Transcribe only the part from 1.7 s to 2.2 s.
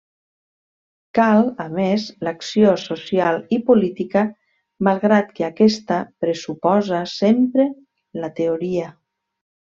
més,